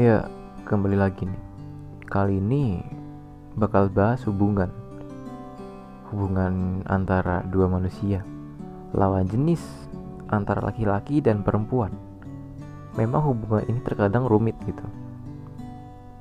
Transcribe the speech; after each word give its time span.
Ya, 0.00 0.24
kembali 0.64 0.96
lagi 0.96 1.28
nih. 1.28 1.42
Kali 2.08 2.40
ini 2.40 2.80
bakal 3.60 3.92
bahas 3.92 4.24
hubungan. 4.24 4.72
Hubungan 6.08 6.80
antara 6.88 7.44
dua 7.44 7.68
manusia. 7.68 8.24
Lawan 8.96 9.28
jenis 9.28 9.60
antara 10.32 10.64
laki-laki 10.64 11.20
dan 11.20 11.44
perempuan. 11.44 11.92
Memang 12.96 13.20
hubungan 13.20 13.68
ini 13.68 13.84
terkadang 13.84 14.24
rumit 14.24 14.56
gitu. 14.64 14.80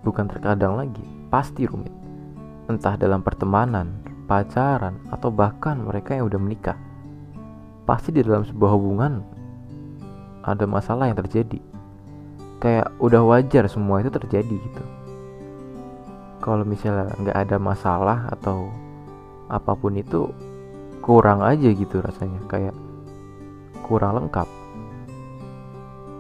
Bukan 0.04 0.28
terkadang 0.28 0.76
lagi, 0.76 1.08
pasti 1.32 1.64
rumit. 1.64 1.96
Entah 2.68 3.00
dalam 3.00 3.24
pertemanan, 3.24 4.04
pacaran, 4.28 5.00
atau 5.16 5.32
bahkan 5.32 5.80
mereka 5.80 6.20
yang 6.20 6.28
udah 6.28 6.44
menikah. 6.44 6.76
Pasti 7.88 8.12
di 8.12 8.20
dalam 8.20 8.44
sebuah 8.44 8.72
hubungan 8.76 9.24
ada 10.44 10.68
masalah 10.68 11.08
yang 11.08 11.16
terjadi 11.24 11.71
kayak 12.62 12.94
udah 13.02 13.26
wajar 13.26 13.66
semua 13.66 14.06
itu 14.06 14.14
terjadi 14.14 14.56
gitu. 14.56 14.84
Kalau 16.38 16.62
misalnya 16.62 17.10
nggak 17.18 17.38
ada 17.38 17.58
masalah 17.58 18.30
atau 18.30 18.70
apa 19.50 19.74
pun 19.74 19.98
itu 19.98 20.30
kurang 21.02 21.42
aja 21.42 21.74
gitu 21.74 22.00
rasanya 22.00 22.38
kayak 22.46 22.78
kurang 23.82 24.22
lengkap. 24.22 24.46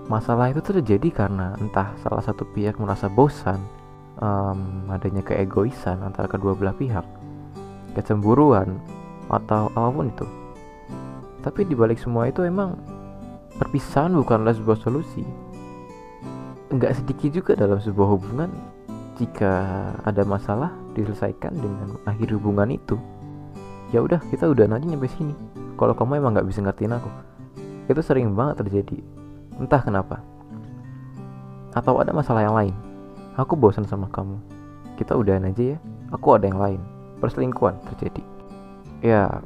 Masalah 0.09 0.51
itu 0.51 0.59
terjadi 0.65 1.13
karena 1.13 1.55
entah 1.61 1.93
salah 2.01 2.25
satu 2.25 2.43
pihak 2.51 2.75
merasa 2.81 3.07
bosan 3.07 3.61
um, 4.19 4.89
adanya 4.89 5.21
keegoisan 5.23 6.01
antara 6.03 6.27
kedua 6.27 6.57
belah 6.57 6.75
pihak 6.75 7.05
kecemburuan 7.93 8.81
atau 9.29 9.69
apa 9.77 9.89
pun 9.93 10.09
itu. 10.09 10.27
Tapi 11.45 11.69
dibalik 11.69 12.01
semua 12.01 12.27
itu 12.27 12.43
emang 12.43 12.75
perpisahan 13.55 14.11
bukanlah 14.17 14.57
sebuah 14.57 14.77
solusi 14.81 15.50
nggak 16.71 17.03
sedikit 17.03 17.29
juga 17.35 17.51
dalam 17.59 17.77
sebuah 17.77 18.07
hubungan 18.17 18.49
jika 19.19 19.51
ada 20.07 20.23
masalah 20.23 20.71
diselesaikan 20.95 21.53
dengan 21.53 21.99
akhir 22.07 22.31
hubungan 22.35 22.71
itu. 22.71 22.95
Ya 23.91 23.99
udah 23.99 24.23
kita 24.31 24.47
udah 24.47 24.71
nanti 24.71 24.87
nyampe 24.87 25.11
sini. 25.11 25.35
Kalau 25.75 25.91
kamu 25.91 26.23
emang 26.23 26.39
nggak 26.39 26.47
bisa 26.47 26.63
ngertiin 26.63 26.95
aku 26.95 27.11
itu 27.91 28.01
sering 28.01 28.31
banget 28.31 28.63
terjadi. 28.63 29.03
Entah 29.59 29.83
kenapa. 29.83 30.23
Atau 31.75 31.99
ada 31.99 32.15
masalah 32.15 32.47
yang 32.47 32.55
lain. 32.55 32.75
Aku 33.35 33.59
bosan 33.59 33.83
sama 33.87 34.07
kamu. 34.11 34.39
Kita 34.95 35.15
udahan 35.15 35.47
aja 35.47 35.75
ya. 35.75 35.77
Aku 36.15 36.35
ada 36.35 36.47
yang 36.47 36.59
lain. 36.59 36.81
Perselingkuhan 37.19 37.79
terjadi. 37.93 38.23
Ya 39.03 39.43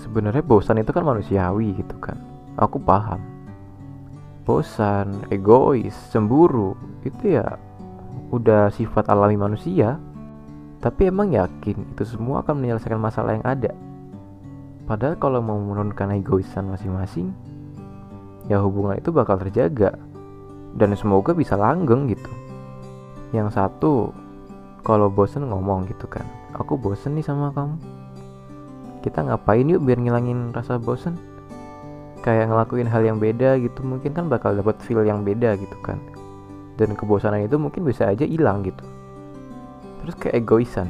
sebenarnya 0.00 0.40
bosan 0.40 0.80
itu 0.80 0.90
kan 0.92 1.04
manusiawi 1.04 1.76
gitu 1.76 1.96
kan. 2.00 2.16
Aku 2.56 2.80
paham 2.80 3.20
bosan, 4.44 5.26
egois, 5.28 5.94
cemburu 6.10 6.74
itu 7.06 7.38
ya 7.38 7.56
udah 8.30 8.70
sifat 8.72 9.10
alami 9.10 9.36
manusia. 9.36 9.98
Tapi 10.80 11.12
emang 11.12 11.36
yakin 11.36 11.92
itu 11.92 12.08
semua 12.08 12.40
akan 12.40 12.56
menyelesaikan 12.56 12.96
masalah 12.96 13.36
yang 13.36 13.44
ada. 13.44 13.76
Padahal 14.88 15.20
kalau 15.20 15.44
mau 15.44 15.60
menurunkan 15.60 16.16
egoisan 16.16 16.72
masing-masing, 16.72 17.36
ya 18.48 18.58
hubungan 18.64 18.96
itu 18.96 19.12
bakal 19.12 19.36
terjaga 19.36 19.94
dan 20.74 20.96
semoga 20.96 21.36
bisa 21.36 21.54
langgeng 21.54 22.08
gitu. 22.08 22.32
Yang 23.30 23.60
satu, 23.60 24.10
kalau 24.82 25.12
bosen 25.12 25.46
ngomong 25.52 25.84
gitu 25.86 26.08
kan, 26.08 26.24
aku 26.56 26.80
bosen 26.80 27.14
nih 27.14 27.28
sama 27.28 27.52
kamu. 27.52 27.76
Kita 29.04 29.20
ngapain 29.20 29.68
yuk 29.68 29.84
biar 29.84 30.00
ngilangin 30.00 30.50
rasa 30.50 30.80
bosen? 30.80 31.14
Kayak 32.20 32.52
ngelakuin 32.52 32.88
hal 32.88 33.00
yang 33.00 33.16
beda 33.16 33.56
gitu 33.60 33.80
mungkin 33.80 34.12
kan 34.12 34.28
bakal 34.28 34.52
dapat 34.52 34.76
feel 34.84 35.04
yang 35.04 35.24
beda 35.24 35.56
gitu 35.56 35.76
kan. 35.80 35.96
Dan 36.76 36.96
kebosanan 36.96 37.44
itu 37.44 37.56
mungkin 37.60 37.84
bisa 37.84 38.08
aja 38.08 38.24
hilang 38.24 38.64
gitu. 38.64 38.84
Terus 40.04 40.16
keegoisan. 40.16 40.88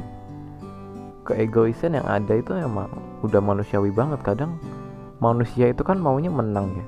Keegoisan 1.27 1.99
yang 1.99 2.07
ada 2.07 2.33
itu 2.35 2.55
emang 2.55 2.87
udah 3.23 3.43
manusiawi 3.43 3.91
banget 3.91 4.23
kadang 4.23 4.55
manusia 5.19 5.71
itu 5.71 5.83
kan 5.83 5.99
maunya 5.99 6.31
menang 6.31 6.71
ya. 6.75 6.85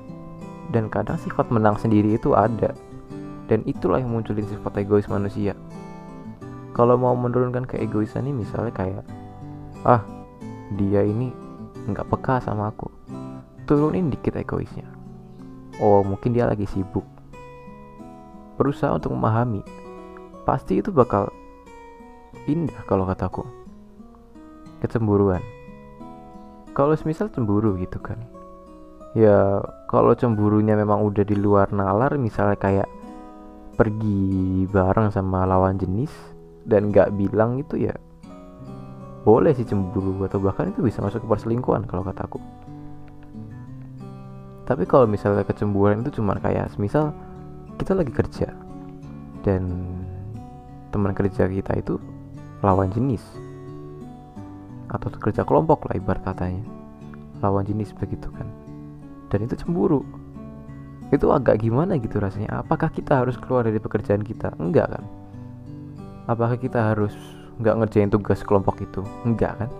Dan 0.72 0.88
kadang 0.88 1.20
sifat 1.20 1.52
menang 1.52 1.76
sendiri 1.76 2.16
itu 2.16 2.32
ada. 2.32 2.72
Dan 3.44 3.60
itulah 3.68 4.00
yang 4.00 4.12
munculin 4.12 4.48
sifat 4.48 4.80
egois 4.80 5.08
manusia. 5.08 5.52
Kalau 6.72 6.96
mau 6.96 7.12
menurunkan 7.12 7.68
keegoisan 7.68 8.24
ini 8.24 8.42
misalnya 8.44 8.72
kayak 8.72 9.04
ah 9.84 10.00
dia 10.80 11.04
ini 11.04 11.28
nggak 11.84 12.08
peka 12.08 12.40
sama 12.40 12.72
aku 12.72 12.88
turunin 13.64 14.12
dikit 14.12 14.36
egoisnya. 14.36 14.86
Oh, 15.82 16.04
mungkin 16.06 16.36
dia 16.36 16.46
lagi 16.46 16.68
sibuk. 16.70 17.04
Berusaha 18.60 18.94
untuk 18.94 19.12
memahami. 19.12 19.64
Pasti 20.46 20.78
itu 20.78 20.94
bakal 20.94 21.32
indah 22.46 22.78
kalau 22.86 23.08
kataku. 23.08 23.42
Kecemburuan. 24.84 25.42
Kalau 26.76 26.94
semisal 26.94 27.32
cemburu 27.32 27.74
gitu 27.80 27.98
kan. 27.98 28.20
Ya, 29.14 29.62
kalau 29.86 30.14
cemburunya 30.14 30.74
memang 30.74 31.02
udah 31.06 31.22
di 31.22 31.38
luar 31.38 31.70
nalar, 31.70 32.18
misalnya 32.18 32.58
kayak 32.58 32.88
pergi 33.74 34.64
bareng 34.70 35.10
sama 35.10 35.42
lawan 35.46 35.76
jenis 35.78 36.10
dan 36.64 36.94
nggak 36.94 37.12
bilang 37.18 37.58
itu 37.58 37.90
ya 37.90 37.94
boleh 39.26 39.52
sih 39.52 39.66
cemburu 39.66 40.22
atau 40.24 40.38
bahkan 40.38 40.70
itu 40.70 40.80
bisa 40.80 41.02
masuk 41.02 41.24
ke 41.24 41.28
perselingkuhan 41.28 41.84
kalau 41.84 42.06
kataku 42.06 42.38
tapi 44.64 44.88
kalau 44.88 45.04
misalnya 45.04 45.44
kecemburuan 45.44 46.00
itu 46.04 46.20
cuma 46.20 46.36
kayak 46.40 46.72
misal 46.80 47.12
kita 47.76 47.92
lagi 47.92 48.12
kerja 48.12 48.48
dan 49.44 49.68
teman 50.88 51.12
kerja 51.12 51.48
kita 51.48 51.72
itu 51.76 52.00
lawan 52.64 52.88
jenis 52.92 53.20
atau 54.88 55.10
kerja 55.10 55.42
kelompok 55.42 55.90
lah 55.90 55.98
ibarat 55.98 56.22
katanya 56.22 56.64
lawan 57.42 57.66
jenis 57.66 57.92
begitu 57.92 58.30
kan 58.32 58.46
dan 59.34 59.50
itu 59.50 59.58
cemburu. 59.58 60.06
Itu 61.10 61.34
agak 61.34 61.66
gimana 61.66 61.98
gitu 61.98 62.22
rasanya? 62.22 62.62
Apakah 62.62 62.86
kita 62.94 63.26
harus 63.26 63.34
keluar 63.34 63.66
dari 63.66 63.82
pekerjaan 63.82 64.22
kita? 64.22 64.54
Enggak 64.62 64.94
kan? 64.94 65.04
Apakah 66.30 66.54
kita 66.54 66.94
harus 66.94 67.10
nggak 67.58 67.82
ngerjain 67.82 68.14
tugas 68.14 68.46
kelompok 68.46 68.78
itu? 68.78 69.02
Enggak 69.26 69.58
kan? 69.58 69.70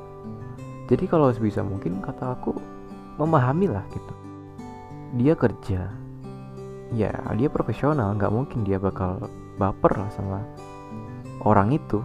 Jadi 0.90 1.06
kalau 1.06 1.30
sebisa 1.30 1.62
mungkin 1.62 2.02
kata 2.02 2.34
aku 2.34 2.50
memahami 3.16 3.70
lah 3.70 3.86
gitu 3.94 4.12
dia 5.14 5.38
kerja 5.38 5.91
ya 6.94 7.10
dia 7.34 7.48
profesional 7.50 8.14
nggak 8.14 8.32
mungkin 8.34 8.62
dia 8.66 8.78
bakal 8.78 9.30
baper 9.58 9.94
lah 9.98 10.10
sama 10.14 10.42
orang 11.44 11.75
itu. 11.75 12.02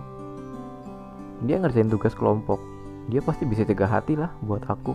Dia 1.39 1.55
ngerjain 1.55 1.87
tugas 1.87 2.13
kelompok 2.13 2.59
dia 3.09 3.25
pasti 3.25 3.47
bisa 3.47 3.65
jaga 3.65 3.89
hati 3.89 4.13
lah 4.13 4.29
buat 4.43 4.61
aku. 4.69 4.93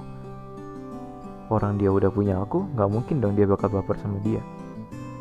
Orang 1.50 1.76
dia 1.76 1.90
udah 1.90 2.08
punya 2.08 2.38
aku 2.40 2.64
nggak 2.74 2.90
mungkin 2.90 3.18
dong 3.18 3.34
dia 3.34 3.48
bakal 3.48 3.68
baper 3.68 3.98
sama 3.98 4.20
dia. 4.22 4.40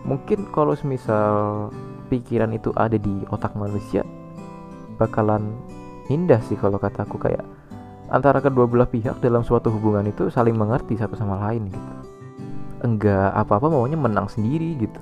Mungkin 0.04 0.52
kalau 0.52 0.76
semisal 0.76 1.72
pikiran 2.12 2.52
itu 2.54 2.70
ada 2.76 3.00
di 3.00 3.24
otak 3.32 3.56
manusia 3.56 4.04
bakalan 5.02 5.58
indah 6.12 6.38
sih 6.46 6.60
kalau 6.60 6.78
kataku 6.78 7.18
kayak 7.18 7.42
antara 8.14 8.38
kedua 8.38 8.70
belah 8.70 8.86
pihak 8.86 9.18
dalam 9.24 9.42
suatu 9.42 9.74
hubungan 9.74 10.06
itu 10.06 10.30
saling 10.30 10.54
mengerti 10.54 10.94
satu 11.00 11.18
sama 11.18 11.42
lain 11.50 11.74
gitu 11.74 12.03
enggak 12.84 13.32
apa-apa 13.34 13.72
maunya 13.72 13.96
menang 13.96 14.28
sendiri 14.28 14.76
gitu. 14.78 15.00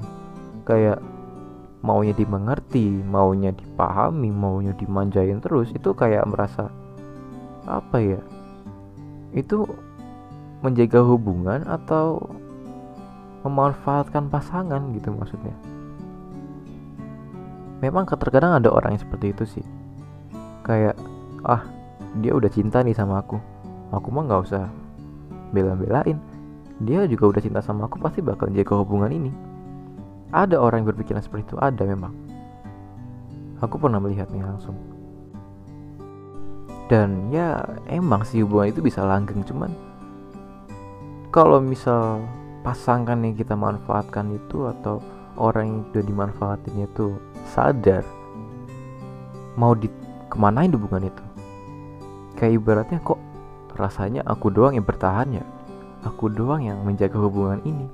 Kayak 0.64 1.02
maunya 1.82 2.14
dimengerti 2.14 3.02
maunya 3.02 3.50
dipahami 3.50 4.30
maunya 4.30 4.78
dimanjain 4.78 5.42
terus 5.42 5.74
itu 5.74 5.92
kayak 5.98 6.30
merasa 6.30 6.70
apa 7.66 7.98
ya? 7.98 8.22
Itu 9.34 9.66
menjaga 10.62 11.02
hubungan 11.02 11.66
atau 11.66 12.22
memanfaatkan 13.42 14.30
pasangan 14.30 14.94
gitu 14.94 15.10
maksudnya. 15.18 15.58
Memang 17.82 18.06
terkadang 18.06 18.62
ada 18.62 18.70
orang 18.70 18.94
yang 18.94 19.02
seperti 19.02 19.34
itu 19.34 19.44
sih. 19.58 19.66
Kayak 20.62 20.94
ah 21.42 21.66
dia 22.22 22.38
udah 22.38 22.50
cinta 22.54 22.86
nih 22.86 22.94
sama 22.94 23.26
aku. 23.26 23.42
Aku 23.90 24.14
mah 24.14 24.30
nggak 24.30 24.42
usah 24.46 24.70
bela-belain 25.50 26.22
dia 26.82 27.06
juga 27.06 27.38
udah 27.38 27.42
cinta 27.42 27.62
sama 27.62 27.86
aku 27.86 28.02
pasti 28.02 28.26
bakal 28.26 28.50
jaga 28.50 28.82
hubungan 28.82 29.12
ini. 29.14 29.32
Ada 30.32 30.58
orang 30.58 30.82
yang 30.82 30.90
berpikiran 30.96 31.22
seperti 31.22 31.54
itu 31.54 31.58
ada 31.60 31.84
memang. 31.84 32.14
Aku 33.62 33.78
pernah 33.78 34.02
melihatnya 34.02 34.48
langsung. 34.48 34.74
Dan 36.90 37.30
ya 37.30 37.62
emang 37.88 38.26
sih 38.26 38.42
hubungan 38.44 38.74
itu 38.74 38.84
bisa 38.84 39.06
langgeng 39.06 39.48
cuman 39.48 39.72
kalau 41.32 41.64
misal 41.64 42.20
pasangan 42.68 43.16
yang 43.24 43.32
kita 43.32 43.56
manfaatkan 43.56 44.36
itu 44.36 44.68
atau 44.68 45.00
orang 45.40 45.64
yang 45.64 45.80
udah 45.88 46.04
dimanfaatin 46.04 46.84
itu 46.84 47.16
sadar 47.48 48.04
mau 49.56 49.72
di 49.72 49.88
kemanain 50.28 50.76
hubungan 50.76 51.08
itu? 51.08 51.24
Kayak 52.36 52.54
ibaratnya 52.60 53.00
kok 53.00 53.20
rasanya 53.80 54.28
aku 54.28 54.52
doang 54.52 54.76
yang 54.76 54.84
bertahan 54.84 55.40
ya 55.40 55.46
aku 56.06 56.30
doang 56.34 56.66
yang 56.66 56.82
menjaga 56.82 57.18
hubungan 57.18 57.62
ini. 57.66 57.86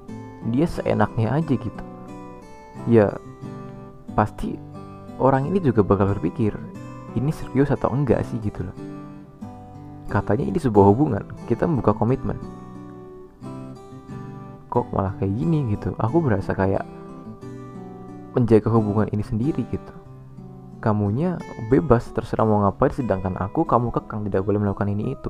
Dia 0.53 0.67
seenaknya 0.67 1.35
aja 1.35 1.53
gitu. 1.53 1.83
Ya 2.87 3.11
pasti 4.15 4.55
orang 5.19 5.51
ini 5.51 5.59
juga 5.59 5.83
bakal 5.83 6.15
berpikir 6.17 6.55
ini 7.17 7.31
serius 7.33 7.73
atau 7.73 7.91
enggak 7.91 8.23
sih 8.29 8.37
gitu 8.39 8.65
loh. 8.65 8.77
Katanya 10.07 10.47
ini 10.47 10.59
sebuah 10.61 10.85
hubungan 10.87 11.23
kita 11.51 11.67
membuka 11.67 11.91
komitmen. 11.91 12.39
Kok 14.71 14.93
malah 14.95 15.15
kayak 15.19 15.33
gini 15.35 15.75
gitu? 15.75 15.91
Aku 15.99 16.23
berasa 16.23 16.55
kayak 16.55 16.85
menjaga 18.37 18.69
hubungan 18.71 19.09
ini 19.11 19.23
sendiri 19.25 19.65
gitu. 19.67 19.93
Kamunya 20.77 21.41
bebas 21.73 22.05
terserah 22.13 22.45
mau 22.45 22.61
ngapain 22.63 22.93
sedangkan 22.93 23.33
aku 23.41 23.65
kamu 23.65 23.89
kekang 23.89 24.29
tidak 24.29 24.45
boleh 24.45 24.61
melakukan 24.61 24.93
ini 24.93 25.17
itu. 25.17 25.29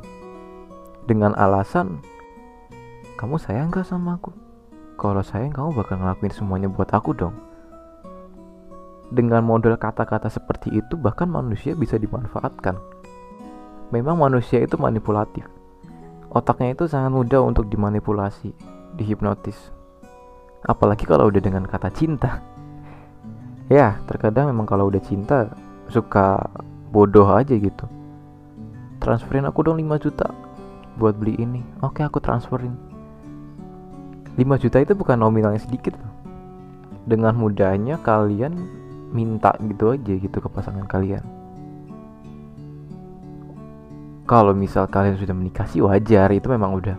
Dengan 1.08 1.32
alasan 1.40 2.04
kamu 3.18 3.42
sayang 3.42 3.74
gak 3.74 3.90
sama 3.90 4.22
aku? 4.22 4.30
Kalau 4.94 5.26
sayang 5.26 5.50
kamu 5.50 5.74
bakal 5.74 5.98
ngelakuin 5.98 6.30
semuanya 6.30 6.70
buat 6.70 6.86
aku 6.94 7.18
dong. 7.18 7.34
Dengan 9.10 9.42
model 9.42 9.74
kata-kata 9.74 10.30
seperti 10.30 10.78
itu 10.78 10.94
bahkan 10.94 11.26
manusia 11.26 11.74
bisa 11.74 11.98
dimanfaatkan. 11.98 12.78
Memang 13.90 14.22
manusia 14.22 14.62
itu 14.62 14.78
manipulatif. 14.78 15.50
Otaknya 16.30 16.78
itu 16.78 16.86
sangat 16.86 17.10
mudah 17.10 17.42
untuk 17.42 17.66
dimanipulasi 17.66 18.54
dihipnotis. 18.94 19.74
Apalagi 20.62 21.10
kalau 21.10 21.34
udah 21.34 21.42
dengan 21.42 21.66
kata 21.66 21.90
cinta. 21.90 22.32
Ya 23.68 24.00
terkadang 24.08 24.48
memang 24.48 24.64
kalau 24.64 24.88
udah 24.88 25.04
cinta 25.04 25.52
suka 25.92 26.40
bodoh 26.88 27.28
aja 27.28 27.52
gitu. 27.52 27.84
Transferin 29.04 29.44
aku 29.44 29.60
dong 29.60 29.76
5 29.76 30.06
juta 30.08 30.32
buat 30.96 31.20
beli 31.20 31.36
ini. 31.36 31.60
Oke 31.84 32.00
aku 32.00 32.24
transferin 32.24 32.87
5 34.38 34.62
juta 34.62 34.78
itu 34.78 34.94
bukan 34.94 35.18
nominalnya 35.18 35.58
sedikit 35.58 35.98
loh. 35.98 36.14
Dengan 37.10 37.34
mudahnya 37.34 37.98
kalian 38.06 38.54
minta 39.10 39.58
gitu 39.66 39.98
aja 39.98 40.14
gitu 40.14 40.38
ke 40.38 40.46
pasangan 40.46 40.86
kalian. 40.86 41.26
Kalau 44.30 44.54
misal 44.54 44.86
kalian 44.86 45.18
sudah 45.18 45.34
menikah 45.34 45.66
sih 45.66 45.82
wajar. 45.82 46.30
Itu 46.30 46.54
memang 46.54 46.78
udah 46.78 46.98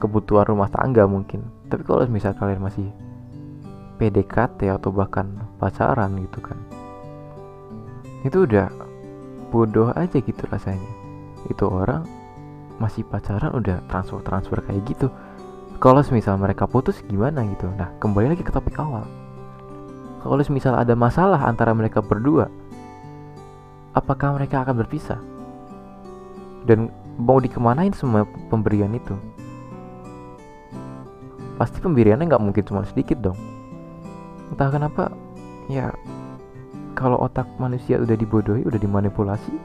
kebutuhan 0.00 0.48
rumah 0.48 0.72
tangga 0.72 1.04
mungkin. 1.04 1.44
Tapi 1.68 1.84
kalau 1.84 2.08
misal 2.08 2.32
kalian 2.32 2.64
masih 2.64 2.88
PDKT 4.00 4.72
atau 4.72 4.88
bahkan 4.88 5.28
pacaran 5.60 6.16
gitu 6.16 6.40
kan. 6.40 6.56
Itu 8.24 8.48
udah 8.48 8.72
bodoh 9.52 9.92
aja 9.92 10.16
gitu 10.16 10.42
rasanya. 10.48 10.88
Itu 11.52 11.68
orang 11.68 12.08
masih 12.80 13.04
pacaran 13.04 13.52
udah 13.52 13.84
transfer 13.92 14.24
transfer 14.24 14.64
kayak 14.64 14.80
gitu 14.88 15.12
kalau 15.80 16.04
misal 16.12 16.36
mereka 16.36 16.68
putus 16.68 17.00
gimana 17.08 17.40
gitu? 17.48 17.64
Nah 17.72 17.88
kembali 17.96 18.36
lagi 18.36 18.44
ke 18.44 18.52
topik 18.52 18.76
awal. 18.76 19.08
Kalau 20.20 20.36
misal 20.52 20.76
ada 20.76 20.92
masalah 20.92 21.40
antara 21.48 21.72
mereka 21.72 22.04
berdua 22.04 22.52
apakah 23.96 24.36
mereka 24.36 24.60
akan 24.60 24.84
berpisah? 24.84 25.16
Dan 26.68 26.92
mau 27.16 27.40
dikemanain 27.40 27.96
semua 27.96 28.28
pemberian 28.52 28.92
itu? 28.92 29.16
Pasti 31.56 31.80
pemberiannya 31.80 32.28
nggak 32.28 32.44
mungkin 32.44 32.64
cuma 32.68 32.84
sedikit 32.84 33.16
dong. 33.24 33.40
Entah 34.52 34.68
kenapa 34.68 35.08
ya 35.72 35.96
kalau 36.92 37.16
otak 37.24 37.48
manusia 37.56 37.96
udah 37.96 38.20
dibodohi 38.20 38.68
udah 38.68 38.76
dimanipulasi 38.76 39.56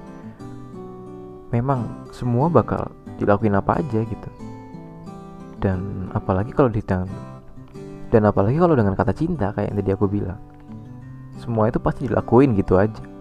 memang 1.51 2.07
semua 2.15 2.47
bakal 2.47 2.87
dilakuin 3.19 3.59
apa 3.59 3.83
aja 3.83 3.99
gitu 4.07 4.29
dan 5.63 6.09
apalagi 6.11 6.51
kalau 6.51 6.69
ditang 6.69 7.07
dan 8.13 8.21
apalagi 8.27 8.55
kalau 8.59 8.75
dengan 8.77 8.93
kata 8.95 9.11
cinta 9.11 9.51
kayak 9.51 9.73
yang 9.73 9.77
tadi 9.81 9.91
aku 9.91 10.05
bilang. 10.07 10.39
Semua 11.35 11.67
itu 11.67 11.83
pasti 11.83 12.07
dilakuin 12.07 12.55
gitu 12.55 12.79
aja 12.79 13.14